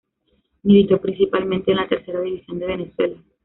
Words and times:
Militó 0.63 0.99
principalmente 0.99 1.69
en 1.69 1.77
la 1.77 1.87
Tercera 1.87 2.21
División 2.21 2.57
de 2.57 2.65
Venezuela. 2.65 3.17